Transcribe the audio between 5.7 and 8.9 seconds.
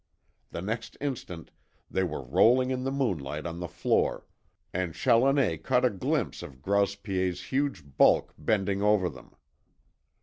a glimpse of Grouse Piet's huge bulk bending